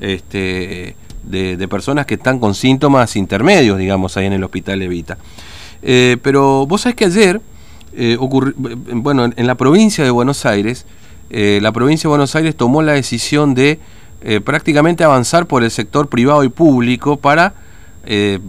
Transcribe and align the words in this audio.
este, 0.00 0.96
de, 1.24 1.68
personas 1.68 2.06
que 2.06 2.14
están 2.14 2.38
con 2.38 2.54
síntomas 2.54 3.16
intermedios, 3.16 3.78
digamos, 3.78 4.16
ahí 4.16 4.26
en 4.26 4.32
el 4.32 4.44
hospital 4.44 4.82
Evita. 4.82 5.18
Eh, 5.82 6.16
pero 6.22 6.66
vos 6.66 6.82
sabés 6.82 6.96
que 6.96 7.04
ayer, 7.04 7.40
eh, 7.94 8.16
bueno, 8.20 9.30
en, 9.34 9.46
la 9.46 9.54
provincia 9.56 10.04
de 10.04 10.10
Buenos 10.10 10.46
Aires, 10.46 10.86
eh, 11.30 11.58
la 11.62 11.72
provincia 11.72 12.08
de 12.08 12.10
Buenos 12.10 12.34
Aires 12.34 12.56
tomó 12.56 12.82
la 12.82 12.92
decisión 12.92 13.54
de 13.54 13.78
prácticamente 14.44 15.04
avanzar 15.04 15.46
por 15.46 15.62
el 15.62 15.70
sector 15.70 16.08
privado 16.08 16.42
y 16.42 16.48
público 16.48 17.18
para, 17.18 17.54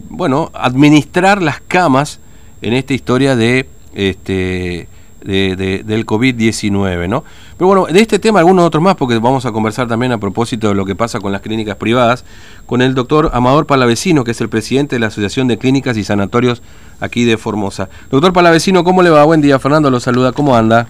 bueno, 0.09 0.49
administrar 0.55 1.43
las 1.43 1.61
camas 1.61 2.19
en 2.63 2.73
esta 2.73 2.95
historia 2.95 3.35
de 3.35 3.69
este, 3.93 4.87
de, 5.23 5.83
del 5.85 6.05
COVID-19, 6.05 7.07
¿no? 7.09 7.23
Pero 7.57 7.67
bueno, 7.67 7.85
de 7.85 7.99
este 7.99 8.19
tema 8.19 8.39
algunos 8.39 8.65
otros 8.65 8.81
más, 8.81 8.95
porque 8.95 9.17
vamos 9.19 9.45
a 9.45 9.51
conversar 9.51 9.87
también 9.87 10.11
a 10.11 10.17
propósito 10.17 10.69
de 10.69 10.75
lo 10.75 10.85
que 10.85 10.95
pasa 10.95 11.19
con 11.19 11.31
las 11.31 11.41
clínicas 11.41 11.75
privadas, 11.75 12.25
con 12.65 12.81
el 12.81 12.95
doctor 12.95 13.31
Amador 13.33 13.65
Palavecino, 13.65 14.23
que 14.23 14.31
es 14.31 14.41
el 14.41 14.49
presidente 14.49 14.95
de 14.95 14.99
la 14.99 15.07
Asociación 15.07 15.47
de 15.47 15.57
Clínicas 15.57 15.97
y 15.97 16.03
Sanatorios 16.03 16.61
aquí 16.99 17.25
de 17.25 17.37
Formosa. 17.37 17.89
Doctor 18.09 18.33
Palavecino, 18.33 18.83
¿cómo 18.83 19.01
le 19.01 19.09
va? 19.09 19.23
Buen 19.25 19.41
día, 19.41 19.59
Fernando 19.59 19.89
lo 19.89 19.99
saluda, 19.99 20.31
¿cómo 20.31 20.55
anda? 20.55 20.87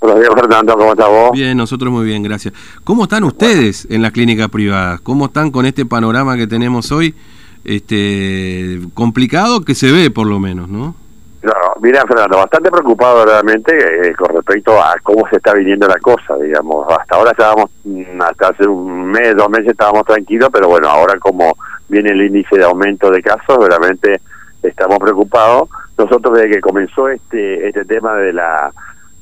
Buenos 0.00 0.20
días, 0.20 0.32
Fernando, 0.34 0.76
¿cómo 0.76 0.92
estás 0.92 1.08
vos? 1.08 1.30
Bien, 1.32 1.56
nosotros 1.56 1.92
muy 1.92 2.04
bien, 2.04 2.22
gracias. 2.24 2.52
¿Cómo 2.82 3.04
están 3.04 3.22
ustedes 3.22 3.86
en 3.88 4.02
las 4.02 4.10
clínicas 4.10 4.48
privadas? 4.48 5.00
¿Cómo 5.00 5.26
están 5.26 5.52
con 5.52 5.64
este 5.64 5.86
panorama 5.86 6.36
que 6.36 6.48
tenemos 6.48 6.90
hoy? 6.90 7.14
Este 7.64 8.80
complicado 8.94 9.60
que 9.60 9.76
se 9.76 9.92
ve 9.92 10.10
por 10.10 10.26
lo 10.26 10.40
menos, 10.40 10.68
¿no? 10.68 10.96
Mira, 11.80 12.02
Fernando, 12.06 12.38
bastante 12.38 12.70
preocupado 12.70 13.24
realmente 13.24 14.08
eh, 14.08 14.14
con 14.14 14.34
respecto 14.34 14.80
a 14.80 14.94
cómo 15.02 15.26
se 15.28 15.36
está 15.36 15.52
viniendo 15.54 15.88
la 15.88 15.98
cosa, 15.98 16.36
digamos. 16.36 16.86
Hasta 16.88 17.16
ahora 17.16 17.30
estábamos, 17.32 17.70
mm, 17.84 18.20
hasta 18.22 18.48
hace 18.48 18.66
un 18.66 19.06
mes, 19.06 19.34
dos 19.36 19.50
meses 19.50 19.70
estábamos 19.70 20.04
tranquilos, 20.04 20.50
pero 20.52 20.68
bueno, 20.68 20.88
ahora 20.88 21.18
como 21.18 21.52
viene 21.88 22.10
el 22.10 22.22
índice 22.22 22.56
de 22.56 22.64
aumento 22.64 23.10
de 23.10 23.22
casos, 23.22 23.58
realmente 23.66 24.20
estamos 24.62 24.98
preocupados. 24.98 25.68
Nosotros 25.98 26.34
desde 26.34 26.50
que 26.50 26.60
comenzó 26.60 27.08
este 27.08 27.68
este 27.68 27.84
tema 27.84 28.14
de 28.14 28.32
la 28.32 28.72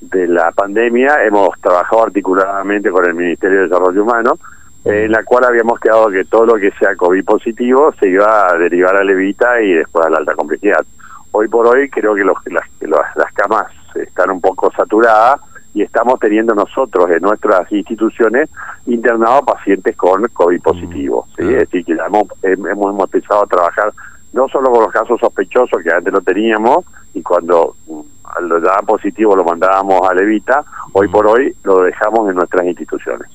de 0.01 0.27
la 0.27 0.51
pandemia 0.53 1.25
hemos 1.25 1.59
trabajado 1.61 2.05
articuladamente 2.05 2.91
con 2.91 3.05
el 3.05 3.15
Ministerio 3.15 3.59
de 3.59 3.65
Desarrollo 3.65 4.03
Humano, 4.03 4.39
en 4.85 5.13
la 5.13 5.23
cual 5.25 5.45
habíamos 5.45 5.79
quedado 5.79 6.09
que 6.09 6.25
todo 6.25 6.47
lo 6.47 6.55
que 6.55 6.71
sea 6.79 6.97
COVID 6.97 7.23
positivo 7.25 7.93
se 8.01 8.09
iba 8.09 8.51
a 8.51 8.57
derivar 8.57 8.97
a 8.97 9.05
Levita 9.05 9.61
y 9.61 9.75
después 9.75 10.07
a 10.07 10.11
la 10.11 10.19
alta 10.19 10.35
complejidad 10.35 10.85
hoy 11.33 11.49
por 11.49 11.67
hoy 11.67 11.89
creo 11.89 12.15
que, 12.15 12.25
los, 12.25 12.37
las, 12.47 12.65
las 12.81 13.33
camas 13.35 13.67
están 13.95 14.31
un 14.31 14.41
poco 14.41 14.71
saturadas 14.73 15.41
y 15.75 15.83
estamos 15.83 16.19
teniendo 16.19 16.55
nosotros 16.55 17.11
en 17.11 17.23
nuestras 17.23 17.71
instituciones 17.71 18.49
internados 18.87 19.43
pacientes 19.43 19.97
con 19.97 20.23
COVID 20.33 20.61
positivo. 20.63 21.27
¿sí? 21.37 21.43
Es 21.43 21.71
decir, 21.71 21.85
que 21.85 21.93
hemos, 21.93 22.25
hemos 22.43 23.01
empezado 23.05 23.45
a 23.45 23.47
trabajar 23.47 23.93
no 24.33 24.49
solo 24.49 24.71
con 24.71 24.83
los 24.85 24.93
casos 24.93 25.19
sospechosos 25.21 25.83
que 25.83 25.93
antes 25.93 26.13
lo 26.13 26.21
teníamos 26.21 26.85
y 27.15 27.23
cuando 27.23 27.77
lo 28.41 28.61
daban 28.61 28.87
positivo 28.87 29.35
lo 29.35 29.45
mandábamos 29.45 30.09
a 30.09 30.15
Levita, 30.15 30.65
hoy 30.93 31.09
por 31.09 31.27
hoy 31.27 31.55
lo 31.65 31.83
dejamos 31.83 32.29
en 32.29 32.37
nuestras 32.37 32.65
instituciones. 32.67 33.29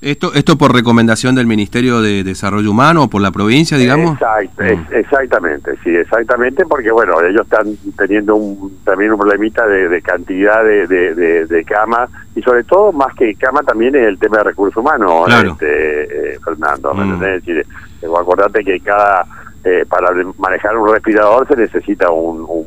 Esto 0.00 0.32
esto 0.34 0.58
por 0.58 0.74
recomendación 0.74 1.34
del 1.34 1.46
Ministerio 1.46 2.00
de 2.00 2.24
Desarrollo 2.24 2.70
Humano 2.70 3.04
o 3.04 3.08
por 3.08 3.22
la 3.22 3.30
provincia, 3.30 3.76
digamos. 3.76 4.18
Mm. 4.20 4.94
exactamente, 4.94 5.76
sí, 5.84 5.90
exactamente, 5.90 6.64
porque 6.66 6.90
bueno, 6.90 7.20
ellos 7.20 7.42
están 7.42 7.76
teniendo 7.96 8.36
un, 8.36 8.78
también 8.84 9.12
un 9.12 9.18
problemita 9.18 9.66
de, 9.66 10.02
cantidad 10.02 10.64
de, 10.64 10.86
de, 10.86 11.64
camas 11.64 12.10
y 12.34 12.42
sobre 12.42 12.64
todo, 12.64 12.92
más 12.92 13.14
que 13.14 13.34
cama, 13.36 13.62
también 13.62 13.94
es 13.94 14.06
el 14.06 14.18
tema 14.18 14.38
de 14.38 14.44
recursos 14.44 14.76
humanos, 14.76 15.28
este, 15.44 16.34
eh, 16.34 16.38
Fernando. 16.44 16.94
Mm. 16.94 17.12
Es 17.14 17.20
decir, 17.20 17.66
eh, 18.02 18.06
acordate 18.18 18.64
que 18.64 18.80
cada 18.80 19.24
eh, 19.64 19.84
para 19.88 20.10
manejar 20.38 20.76
un 20.76 20.92
respirador 20.92 21.46
se 21.46 21.54
necesita 21.54 22.10
un 22.10 22.61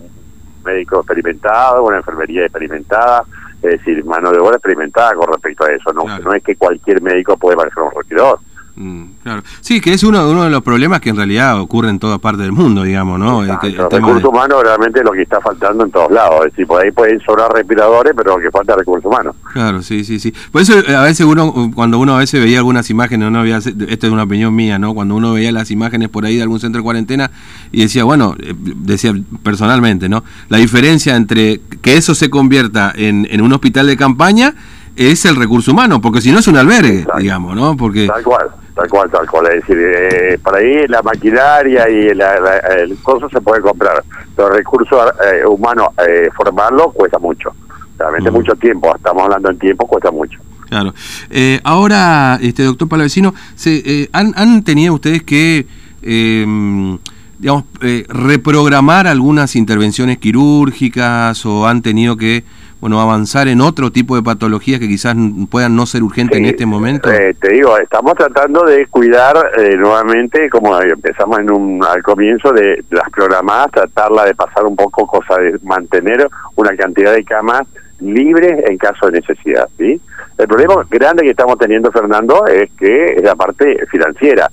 médico 0.65 0.97
experimentado, 0.97 1.83
una 1.83 1.97
enfermería 1.97 2.43
experimentada, 2.43 3.23
es 3.61 3.71
decir, 3.79 4.03
mano 4.05 4.31
de 4.31 4.39
obra 4.39 4.55
experimentada 4.55 5.13
con 5.13 5.27
respecto 5.27 5.65
a 5.65 5.71
eso. 5.71 5.93
No, 5.93 6.03
no 6.19 6.33
es 6.33 6.43
que 6.43 6.55
cualquier 6.55 7.01
médico 7.01 7.37
puede 7.37 7.55
manejar 7.55 7.83
un 7.83 7.91
respirador. 7.91 8.39
Mm, 8.77 9.03
claro. 9.23 9.41
Sí, 9.61 9.79
que 9.79 9.93
es 9.93 10.03
uno, 10.03 10.29
uno 10.29 10.43
de 10.43 10.49
los 10.49 10.61
problemas 10.61 10.99
que 10.99 11.09
en 11.09 11.15
realidad 11.15 11.59
ocurre 11.59 11.89
en 11.89 11.97
toda 11.97 12.17
parte 12.17 12.43
del 12.43 12.51
mundo, 12.51 12.83
digamos, 12.83 13.17
¿no? 13.17 13.41
el, 13.43 13.49
recurso 13.89 14.29
humano 14.29 14.61
realmente 14.61 14.99
es 14.99 15.05
lo 15.05 15.13
que 15.13 15.21
está 15.21 15.39
faltando 15.39 15.85
en 15.85 15.91
todos 15.91 16.11
lados. 16.11 16.45
Es 16.45 16.51
decir, 16.51 16.67
por 16.67 16.83
ahí 16.83 16.91
pueden 16.91 17.19
sobrar 17.21 17.51
respiradores, 17.53 18.13
pero 18.15 18.35
lo 18.35 18.43
que 18.43 18.51
falta 18.51 18.73
es 18.73 18.79
recurso 18.79 19.07
humano. 19.07 19.33
Claro, 19.53 19.81
sí, 19.81 20.03
sí, 20.03 20.19
sí. 20.19 20.33
Por 20.51 20.61
eso 20.61 20.73
a 20.73 21.03
veces 21.03 21.25
uno, 21.25 21.71
cuando 21.73 21.99
uno 21.99 22.15
a 22.15 22.19
veces 22.19 22.41
veía 22.43 22.57
algunas 22.57 22.89
imágenes, 22.89 23.31
no 23.31 23.39
había, 23.39 23.57
esto 23.57 23.77
es 23.79 24.11
una 24.11 24.23
opinión 24.23 24.53
mía, 24.53 24.77
¿no? 24.77 24.93
Cuando 24.93 25.15
uno 25.15 25.33
veía 25.33 25.51
las 25.53 25.71
imágenes 25.71 26.09
por 26.09 26.25
ahí 26.25 26.35
de 26.35 26.43
algún 26.43 26.59
centro 26.59 26.79
de 26.79 26.83
cuarentena 26.83 27.31
y 27.71 27.81
decía, 27.81 28.03
bueno, 28.03 28.35
eh, 28.39 28.53
decía 28.57 29.13
personalmente, 29.41 30.09
¿no? 30.09 30.23
La 30.49 30.57
diferencia 30.57 31.15
entre 31.15 31.61
que 31.81 31.95
eso 31.95 32.13
se 32.13 32.29
convierta 32.29 32.91
en, 32.93 33.25
en 33.31 33.41
un 33.41 33.53
hospital 33.53 33.87
de 33.87 33.95
campaña 33.95 34.53
es 34.95 35.25
el 35.25 35.35
recurso 35.35 35.71
humano, 35.71 36.01
porque 36.01 36.21
si 36.21 36.31
no 36.31 36.39
es 36.39 36.47
un 36.47 36.57
albergue, 36.57 37.05
digamos, 37.17 37.55
¿no? 37.55 37.75
Porque... 37.75 38.07
Tal 38.07 38.23
cual, 38.23 38.47
tal 38.75 38.89
cual, 38.89 39.09
tal 39.09 39.27
cual. 39.27 39.47
Es 39.47 39.61
decir, 39.61 39.77
eh, 39.79 40.37
por 40.43 40.55
ahí 40.55 40.87
la 40.87 41.01
maquinaria 41.01 41.89
y 41.89 42.07
el 42.07 42.97
coso 43.01 43.29
se 43.29 43.41
puede 43.41 43.61
comprar, 43.61 44.03
pero 44.35 44.49
el 44.49 44.55
recurso 44.55 45.01
eh, 45.07 45.45
humano, 45.47 45.93
eh, 46.07 46.29
formarlo, 46.35 46.91
cuesta 46.91 47.17
mucho. 47.17 47.51
Realmente 47.97 48.29
mucho 48.29 48.53
tiempo, 48.55 48.93
estamos 48.93 49.23
hablando 49.23 49.49
en 49.49 49.57
tiempo, 49.57 49.87
cuesta 49.87 50.11
mucho. 50.11 50.37
Claro. 50.67 50.93
Eh, 51.29 51.61
ahora, 51.63 52.37
este 52.41 52.63
doctor 52.63 52.89
Palavecino, 52.89 53.33
se, 53.55 54.09
¿han, 54.11 54.33
¿han 54.35 54.63
tenido 54.63 54.95
ustedes 54.95 55.23
que 55.23 55.65
em, 56.01 56.97
digamos, 57.39 57.63
reprogramar 58.09 59.07
algunas 59.07 59.55
intervenciones 59.55 60.17
quirúrgicas 60.17 61.45
o 61.45 61.67
han 61.67 61.81
tenido 61.81 62.17
que 62.17 62.43
bueno, 62.85 63.01
avanzar 63.01 63.47
en 63.47 63.61
otro 63.61 63.91
tipo 63.91 64.15
de 64.15 64.21
patologías 64.21 64.79
que 64.79 64.87
quizás 64.87 65.15
puedan 65.49 65.75
no 65.75 65.87
ser 65.87 66.03
urgentes 66.03 66.37
en 66.37 66.45
este 66.45 66.67
momento? 66.67 67.11
Eh, 67.11 67.35
te 67.41 67.53
digo, 67.53 67.75
estamos 67.79 68.13
tratando 68.13 68.63
de 68.63 68.85
cuidar 68.85 69.35
eh, 69.57 69.75
nuevamente, 69.75 70.47
como 70.51 70.79
empezamos 70.79 71.39
en 71.39 71.51
un, 71.51 71.83
al 71.83 72.03
comienzo, 72.03 72.53
de, 72.53 72.83
las 72.91 73.09
programadas, 73.09 73.71
tratarla 73.71 74.25
de 74.25 74.35
pasar 74.35 74.65
un 74.65 74.75
poco, 74.75 75.07
cosa 75.07 75.41
de 75.41 75.57
mantener 75.63 76.29
una 76.57 76.75
cantidad 76.75 77.11
de 77.11 77.23
camas 77.23 77.63
libres 78.01 78.69
en 78.69 78.77
caso 78.77 79.07
de 79.07 79.13
necesidad. 79.13 79.67
¿sí? 79.79 79.99
El 80.37 80.47
problema 80.47 80.75
grande 80.87 81.23
que 81.23 81.31
estamos 81.31 81.57
teniendo, 81.57 81.91
Fernando, 81.91 82.45
es 82.45 82.69
que 82.77 83.15
es 83.15 83.23
la 83.23 83.35
parte 83.35 83.79
financiera. 83.89 84.47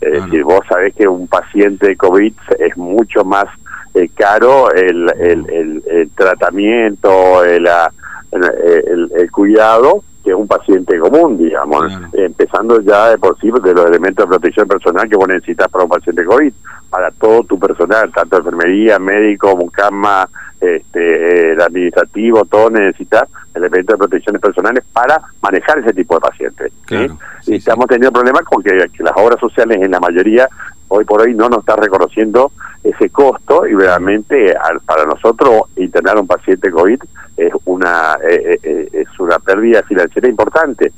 Es 0.00 0.24
decir, 0.24 0.42
vos 0.42 0.60
sabés 0.70 0.94
que 0.94 1.06
un 1.06 1.28
paciente 1.28 1.88
de 1.88 1.96
COVID 1.96 2.32
es 2.60 2.76
mucho 2.78 3.26
más 3.26 3.44
eh, 3.94 4.08
caro 4.14 4.72
el, 4.72 5.08
el, 5.20 5.82
el, 5.86 6.10
tratamiento, 6.10 7.44
el, 7.44 7.68
el, 8.32 9.30
cuidado 9.30 10.02
que 10.24 10.34
un 10.34 10.48
paciente 10.48 10.98
común, 10.98 11.38
digamos, 11.38 11.92
empezando 12.14 12.80
ya 12.80 13.10
de 13.10 13.18
por 13.18 13.38
sí 13.38 13.50
de 13.62 13.74
los 13.74 13.86
elementos 13.86 14.24
de 14.24 14.28
protección 14.28 14.66
personal 14.66 15.08
que 15.08 15.16
vos 15.16 15.28
necesitas 15.28 15.68
para 15.68 15.84
un 15.84 15.90
paciente 15.90 16.24
COVID, 16.24 16.52
para 16.88 17.10
todo 17.10 17.44
tu 17.44 17.58
personal, 17.58 18.10
tanto 18.10 18.38
enfermería, 18.38 18.98
médico, 18.98 19.54
mucama, 19.54 20.28
este, 20.60 21.52
el 21.52 21.60
administrativo, 21.60 22.44
todo 22.46 22.70
necesita 22.70 23.28
elementos 23.54 23.94
de 23.94 23.98
protección 23.98 24.36
personales 24.40 24.84
para 24.92 25.20
manejar 25.42 25.78
ese 25.80 25.92
tipo 25.92 26.14
de 26.14 26.20
pacientes. 26.20 26.72
y 27.46 27.56
estamos 27.56 27.86
teniendo 27.86 28.12
problemas 28.12 28.44
con 28.44 28.62
que, 28.62 28.74
las 28.74 29.12
obras 29.16 29.38
sociales 29.40 29.78
en 29.82 29.90
la 29.90 30.00
mayoría 30.00 30.48
hoy 30.94 31.04
por 31.04 31.22
hoy 31.22 31.34
no 31.34 31.48
nos 31.48 31.60
está 31.60 31.76
reconociendo 31.76 32.52
ese 32.82 33.10
costo 33.10 33.66
y 33.66 33.74
realmente 33.74 34.54
para 34.86 35.04
nosotros 35.04 35.62
internar 35.76 36.18
un 36.18 36.26
paciente 36.26 36.70
COVID 36.70 36.98
es 37.36 37.52
una 37.64 38.16
eh, 38.28 38.40
eh, 38.44 38.58
eh, 38.62 38.88
es 38.92 39.20
una 39.20 39.38
pérdida 39.38 39.82
financiera 39.82 40.28
importante. 40.28 40.92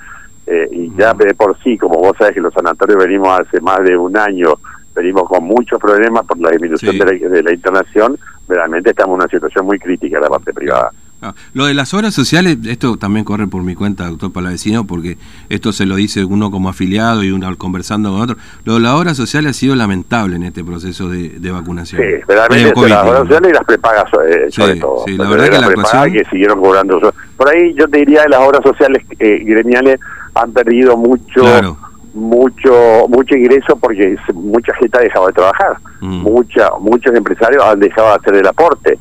Y 0.70 0.94
ya 0.96 1.12
de 1.12 1.34
por 1.34 1.58
sí 1.58 1.76
como 1.76 1.98
vos 1.98 2.16
sabés 2.16 2.34
que 2.34 2.40
los 2.40 2.54
sanatorios 2.54 3.02
venimos 3.02 3.40
hace 3.40 3.60
más 3.60 3.82
de 3.82 3.96
un 3.96 4.16
año 4.16 4.54
venimos 4.94 5.28
con 5.28 5.42
muchos 5.42 5.80
problemas 5.80 6.24
por 6.24 6.38
la 6.38 6.50
disminución 6.50 6.96
de, 6.96 7.04
la, 7.04 7.28
de 7.28 7.42
la 7.42 7.52
internación 7.52 8.16
realmente 8.46 8.90
estamos 8.90 9.14
en 9.14 9.22
una 9.22 9.28
situación 9.28 9.66
muy 9.66 9.80
crítica 9.80 10.18
en 10.18 10.22
la 10.22 10.28
parte 10.28 10.54
privada 10.54 10.92
Ah, 11.22 11.34
lo 11.54 11.64
de 11.64 11.72
las 11.72 11.94
obras 11.94 12.12
sociales, 12.12 12.58
esto 12.66 12.98
también 12.98 13.24
corre 13.24 13.46
por 13.46 13.62
mi 13.62 13.74
cuenta, 13.74 14.06
doctor 14.06 14.32
Palavecino, 14.32 14.86
porque 14.86 15.16
esto 15.48 15.72
se 15.72 15.86
lo 15.86 15.96
dice 15.96 16.24
uno 16.24 16.50
como 16.50 16.68
afiliado 16.68 17.24
y 17.24 17.30
uno 17.30 17.56
conversando 17.56 18.10
con 18.10 18.20
otro. 18.20 18.36
Lo 18.64 18.74
de 18.74 18.80
las 18.80 18.92
obras 18.92 19.16
sociales 19.16 19.52
ha 19.52 19.54
sido 19.54 19.74
lamentable 19.76 20.36
en 20.36 20.42
este 20.42 20.62
proceso 20.62 21.08
de, 21.08 21.50
vacunación. 21.50 22.02
Sí, 22.02 22.22
realmente 22.28 22.88
las 22.88 23.06
obras 23.06 23.20
sociales 23.20 23.50
y 23.50 23.54
las 23.54 23.64
prepagas 23.64 24.04
eh, 24.28 24.46
sobre 24.50 24.76
todo. 24.76 25.04
Sí, 25.06 25.16
la 25.16 25.28
verdad 25.30 25.48
que 25.48 25.58
la 25.58 25.66
actuación... 25.66 26.12
que 26.12 26.24
siguieron 26.26 26.60
cobrando. 26.60 27.12
Por 27.36 27.48
ahí 27.48 27.72
yo 27.74 27.88
te 27.88 27.98
diría 27.98 28.24
que 28.24 28.28
las 28.28 28.40
obras 28.40 28.60
sociales 28.62 29.02
eh, 29.18 29.42
gremiales 29.44 29.98
han 30.34 30.52
perdido 30.52 30.96
mucho 30.96 31.78
mucho 32.16 33.06
mucho 33.08 33.36
ingreso 33.36 33.76
porque 33.76 34.16
mucha 34.32 34.74
gente 34.76 34.96
ha 34.96 35.02
dejado 35.02 35.26
de 35.26 35.34
trabajar 35.34 35.76
mm. 36.00 36.22
mucha 36.22 36.70
muchos 36.80 37.14
empresarios 37.14 37.62
han 37.62 37.78
dejado 37.78 38.08
de 38.08 38.14
hacer 38.14 38.34
el 38.36 38.46
aporte 38.46 38.98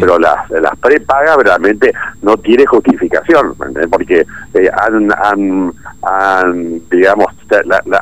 pero 0.00 0.18
las 0.18 0.50
las 0.50 0.69
prepagas 0.80 1.36
realmente 1.38 1.92
no 2.22 2.36
tiene 2.36 2.66
justificación 2.66 3.54
porque 3.90 4.26
eh, 4.54 4.70
han, 4.72 5.10
han, 6.02 6.82
digamos 6.90 7.26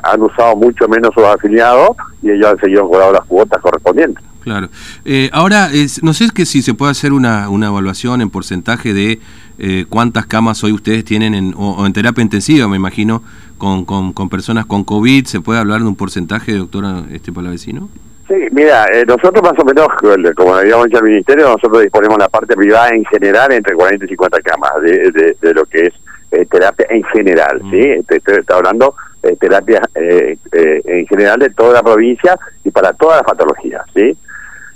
han 0.02 0.22
usado 0.22 0.56
mucho 0.56 0.88
menos 0.88 1.12
sus 1.14 1.24
afiliados 1.24 1.90
y 2.22 2.30
ellos 2.30 2.50
han 2.50 2.58
seguido 2.60 2.88
cobrando 2.88 3.14
las 3.14 3.24
cuotas 3.24 3.60
correspondientes 3.60 4.24
Claro. 4.48 4.70
Eh, 5.04 5.28
ahora, 5.34 5.68
no 6.00 6.14
sé 6.14 6.30
que 6.34 6.46
si 6.46 6.62
se 6.62 6.72
puede 6.72 6.92
hacer 6.92 7.12
una, 7.12 7.50
una 7.50 7.66
evaluación 7.66 8.22
en 8.22 8.30
porcentaje 8.30 8.94
de 8.94 9.20
eh, 9.58 9.84
cuántas 9.90 10.24
camas 10.24 10.64
hoy 10.64 10.72
ustedes 10.72 11.04
tienen 11.04 11.34
en, 11.34 11.54
o, 11.54 11.84
en 11.84 11.92
terapia 11.92 12.22
intensiva, 12.22 12.66
me 12.66 12.76
imagino, 12.76 13.22
con, 13.58 13.84
con, 13.84 14.28
personas 14.30 14.64
con 14.64 14.84
COVID. 14.84 15.26
¿Se 15.26 15.40
puede 15.42 15.60
hablar 15.60 15.80
de 15.80 15.88
un 15.88 15.96
porcentaje, 15.96 16.54
doctora 16.54 17.04
este 17.10 17.30
Palavecino? 17.30 17.90
Sí, 18.28 18.34
mira, 18.52 18.86
eh, 18.92 19.04
nosotros 19.06 19.42
más 19.42 19.58
o 19.58 19.64
menos, 19.64 19.88
como 20.36 20.54
habíamos 20.54 20.86
dicho 20.86 20.98
al 20.98 21.04
Ministerio, 21.04 21.48
nosotros 21.48 21.82
disponemos 21.82 22.18
la 22.18 22.28
parte 22.28 22.54
privada 22.54 22.90
en 22.90 23.04
general 23.06 23.50
entre 23.52 23.74
40 23.74 24.04
y 24.04 24.08
50 24.08 24.40
camas 24.42 24.72
de, 24.82 25.34
de, 25.40 25.54
lo 25.54 25.64
que 25.64 25.86
es 25.86 26.48
terapia 26.50 26.86
en 26.90 27.02
general, 27.04 27.62
¿sí? 27.70 27.96
Mm. 27.96 28.14
Estoy, 28.14 28.44
hablando 28.54 28.94
de 29.22 29.34
terapia 29.36 29.80
en 29.94 31.06
general 31.06 31.38
de 31.38 31.48
toda 31.50 31.72
la 31.72 31.82
provincia 31.82 32.38
y 32.64 32.70
para 32.70 32.92
todas 32.92 33.16
las 33.16 33.26
patologías, 33.26 33.82
¿sí? 33.94 34.14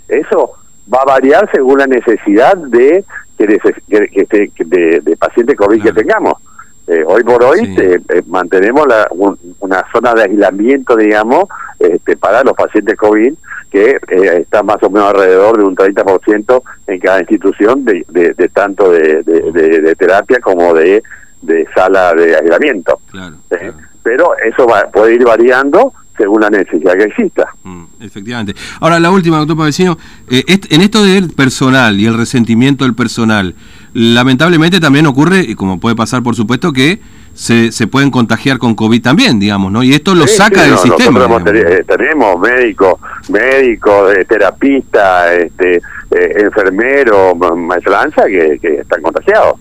Eso 0.09 0.53
va 0.93 1.03
a 1.03 1.05
variar 1.05 1.49
según 1.53 1.79
la 1.79 1.87
necesidad 1.87 2.57
de 2.57 3.05
de, 3.47 5.01
de, 5.03 5.17
paciente 5.17 5.57
COVID 5.57 5.83
que 5.83 5.93
tengamos. 5.93 6.35
Eh, 6.87 7.05
hoy 7.07 7.23
por 7.23 7.45
hoy 7.45 7.75
eh, 7.79 8.01
mantenemos 8.27 8.87
la, 8.89 9.09
una 9.61 9.85
zona 9.93 10.15
de 10.15 10.23
aislamiento, 10.23 10.97
digamos, 10.97 11.45
este, 11.79 12.17
para 12.17 12.43
los 12.43 12.55
pacientes 12.55 12.97
COVID, 12.97 13.35
que 13.71 13.91
eh, 13.91 14.39
está 14.41 14.63
más 14.63 14.83
o 14.83 14.91
menos 14.91 15.11
alrededor 15.11 15.59
de 15.59 15.65
un 15.65 15.77
30% 15.77 16.63
en 16.89 17.01
cada 17.01 17.21
institución, 17.21 17.85
de, 17.85 18.05
de, 18.09 18.49
tanto 18.49 18.91
de, 18.91 19.23
de, 19.23 19.95
terapia 19.95 20.41
como 20.41 20.75
de, 20.75 21.03
de 21.41 21.67
sala 21.75 22.15
de 22.15 22.37
aislamiento. 22.37 23.01
Pero 24.03 24.37
eso 24.45 24.67
va, 24.67 24.91
puede 24.91 25.15
ir 25.15 25.25
variando 25.25 25.93
según 26.17 26.41
la 26.41 26.51
necesidad 26.51 26.95
que 26.95 27.05
exista. 27.05 27.49
Mm, 27.63 27.85
efectivamente. 28.01 28.55
Ahora, 28.81 29.01
la 29.01 29.11
última, 29.11 29.39
doctor 29.39 29.57
Pavecino, 29.57 29.99
eh, 30.31 30.45
en 30.47 30.81
esto 30.81 31.03
del 31.03 31.31
personal 31.31 31.99
y 31.99 32.07
el 32.07 32.17
resentimiento 32.17 32.85
del 32.85 32.95
personal, 32.95 33.55
lamentablemente 33.95 34.81
también 34.81 35.07
ocurre, 35.07 35.41
y 35.41 35.55
como 35.55 35.79
puede 35.81 35.97
pasar 35.97 36.23
por 36.23 36.35
supuesto, 36.35 36.73
que 36.73 37.01
se, 37.35 37.73
se 37.73 37.87
pueden 37.87 38.11
contagiar 38.11 38.59
con 38.59 38.75
COVID 38.75 39.03
también, 39.03 39.41
digamos, 39.41 39.73
¿no? 39.73 39.83
Y 39.83 39.95
esto 39.95 40.15
lo 40.15 40.27
saca 40.27 40.63
del 40.63 40.77
sistema. 40.79 41.27
Eh, 41.47 41.85
tenemos 41.87 42.39
médicos, 42.41 43.01
médicos, 43.31 44.15
eh, 44.17 44.25
terapistas, 44.25 45.33
este, 45.33 45.77
eh, 45.77 46.33
enfermeros, 46.37 47.37
maestranza 47.57 48.27
que, 48.27 48.59
que 48.61 48.81
están 48.81 49.03
contagiados. 49.03 49.59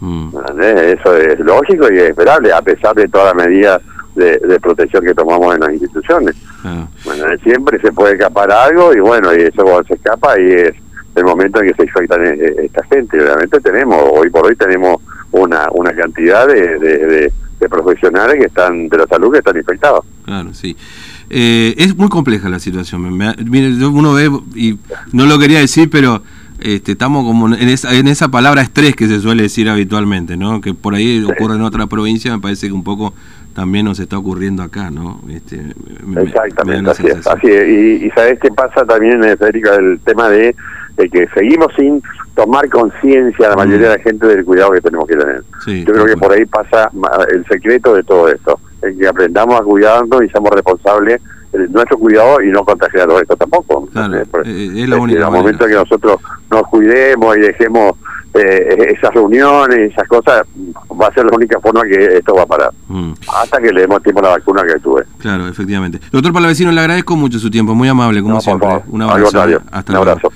Mm. 0.00 0.36
Eso 0.60 1.16
es 1.16 1.38
lógico 1.38 1.86
y 1.92 1.98
esperable, 1.98 2.52
a 2.52 2.60
pesar 2.60 2.94
de 2.96 3.06
todas 3.06 3.36
las 3.36 3.46
medidas 3.46 3.80
de, 4.16 4.58
protección 4.60 5.04
que 5.04 5.14
tomamos 5.14 5.54
en 5.54 5.60
las 5.60 5.72
instituciones. 5.72 6.34
Ah. 6.64 6.86
Bueno, 7.04 7.24
siempre 7.42 7.80
se 7.80 7.92
puede 7.92 8.14
escapar 8.14 8.50
algo 8.50 8.92
y 8.94 9.00
bueno, 9.00 9.34
y 9.34 9.42
eso 9.42 9.62
cuando 9.62 9.84
se 9.84 9.94
escapa 9.94 10.38
y 10.40 10.50
es 10.50 10.72
el 11.14 11.24
momento 11.24 11.60
en 11.60 11.68
que 11.68 11.74
se 11.74 11.82
infecta 11.82 12.16
esta 12.24 12.84
gente. 12.84 13.20
Obviamente 13.20 13.60
tenemos, 13.60 13.98
hoy 14.12 14.30
por 14.30 14.46
hoy 14.46 14.56
tenemos 14.56 15.00
una, 15.32 15.68
una 15.72 15.94
cantidad 15.94 16.46
de, 16.46 16.78
de, 16.78 17.32
profesionales 17.70 18.38
que 18.40 18.46
están 18.46 18.88
de 18.88 18.98
la 18.98 19.06
salud 19.06 19.30
que 19.30 19.38
están 19.38 19.56
infectados. 19.56 20.04
Claro, 20.24 20.52
sí. 20.52 20.76
Eh, 21.30 21.74
es 21.78 21.96
muy 21.96 22.08
compleja 22.08 22.48
la 22.48 22.58
situación. 22.58 23.16
mire, 23.16 23.68
uno 23.86 24.14
ve, 24.14 24.28
y 24.56 24.78
no 25.12 25.26
lo 25.26 25.38
quería 25.38 25.60
decir, 25.60 25.88
pero 25.88 26.22
este, 26.60 26.92
estamos 26.92 27.24
como 27.24 27.54
en 27.54 27.68
esa, 27.68 27.94
en 27.94 28.08
esa 28.08 28.28
palabra 28.28 28.62
estrés 28.62 28.94
que 28.96 29.06
se 29.06 29.20
suele 29.20 29.44
decir 29.44 29.68
habitualmente, 29.68 30.36
¿no? 30.36 30.60
Que 30.60 30.74
por 30.74 30.94
ahí 30.94 31.24
ocurre 31.24 31.54
en 31.54 31.62
otra 31.62 31.86
provincia, 31.86 32.32
me 32.32 32.40
parece 32.40 32.66
que 32.66 32.72
un 32.72 32.84
poco 32.84 33.14
también 33.54 33.84
nos 33.84 33.98
está 34.00 34.18
ocurriendo 34.18 34.62
acá, 34.62 34.90
¿no? 34.90 35.20
Este, 35.28 35.60
Exactamente, 36.20 36.90
así 36.90 37.06
es, 37.06 37.26
así 37.26 37.48
Y, 37.48 38.10
¿sabes 38.10 38.38
qué 38.40 38.48
pasa 38.50 38.84
también, 38.84 39.22
eh, 39.24 39.36
Federica? 39.36 39.74
El 39.74 40.00
tema 40.00 40.28
de, 40.28 40.54
que 41.10 41.28
seguimos 41.34 41.72
sin 41.74 42.02
tomar 42.34 42.68
conciencia 42.68 43.50
la 43.50 43.56
mayoría 43.56 43.90
de 43.90 43.96
la 43.98 44.02
gente 44.02 44.26
del 44.26 44.44
cuidado 44.44 44.72
que 44.72 44.80
tenemos 44.80 45.06
que 45.06 45.16
tener. 45.16 45.42
Yo 45.66 45.92
creo 45.92 46.06
que 46.06 46.16
por 46.16 46.32
ahí 46.32 46.44
pasa 46.46 46.90
el 47.32 47.44
secreto 47.46 47.94
de 47.94 48.02
todo 48.02 48.28
esto, 48.28 48.58
el 48.82 48.98
que 48.98 49.06
aprendamos 49.06 49.60
a 49.60 49.64
cuidarnos 49.64 50.22
y 50.24 50.28
seamos 50.28 50.50
responsables 50.50 51.20
de 51.52 51.68
nuestro 51.68 51.98
cuidado 51.98 52.40
y 52.42 52.50
no 52.50 52.64
contagiar 52.64 53.08
esto 53.20 53.36
tampoco. 53.36 53.86
Claro, 53.92 54.16
eh, 54.16 54.72
es, 54.76 54.88
la 54.88 54.96
única 54.96 55.20
En 55.20 55.26
el 55.26 55.32
momento 55.32 55.66
que 55.66 55.74
nosotros 55.74 56.20
nos 56.50 56.62
cuidemos 56.68 57.36
y 57.36 57.40
dejemos 57.40 57.92
eh, 58.34 58.94
esas 58.96 59.12
reuniones, 59.12 59.92
esas 59.92 60.08
cosas, 60.08 60.42
va 60.98 61.08
a 61.08 61.12
ser 61.12 61.26
la 61.26 61.36
única 61.36 61.60
forma 61.60 61.82
que 61.82 62.16
esto 62.16 62.34
va 62.34 62.42
a 62.42 62.46
parar. 62.46 62.70
Mm. 62.88 63.12
Hasta 63.42 63.60
que 63.60 63.70
le 63.70 63.82
demos 63.82 64.02
tiempo 64.02 64.20
a 64.20 64.22
la 64.22 64.28
vacuna 64.30 64.62
que 64.62 64.78
tuve. 64.80 65.04
Claro, 65.18 65.46
efectivamente. 65.46 66.00
Doctor 66.10 66.32
Palavecino, 66.32 66.72
le 66.72 66.80
agradezco 66.80 67.14
mucho 67.16 67.38
su 67.38 67.50
tiempo, 67.50 67.74
muy 67.74 67.88
amable, 67.88 68.22
como 68.22 68.40
siempre. 68.40 68.68
Un 68.88 69.02
abrazo. 69.02 69.60
Hasta 69.70 69.92
Un 69.92 69.98
abrazo. 69.98 70.32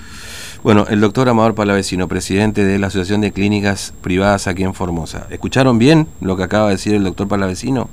Bueno, 0.67 0.85
el 0.89 1.01
doctor 1.01 1.29
Amador 1.29 1.55
Palavecino, 1.55 2.09
presidente 2.09 2.65
de 2.65 2.81
la 2.81 2.89
Asociación 2.89 3.21
de 3.21 3.31
Clínicas 3.31 3.95
Privadas 4.01 4.49
aquí 4.49 4.65
en 4.65 4.75
Formosa. 4.75 5.29
¿Escucharon 5.31 5.79
bien 5.79 6.09
lo 6.21 6.37
que 6.37 6.43
acaba 6.43 6.67
de 6.67 6.73
decir 6.73 6.93
el 6.93 7.05
doctor 7.05 7.29
Palavecino? 7.29 7.89